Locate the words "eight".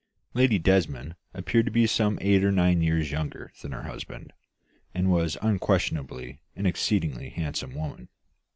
2.21-2.43